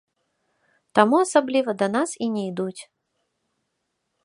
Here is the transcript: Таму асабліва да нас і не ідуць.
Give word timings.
Таму 0.99 1.15
асабліва 1.25 1.71
да 1.83 1.87
нас 1.97 2.09
і 2.27 2.33
не 2.37 2.43
ідуць. 2.51 2.81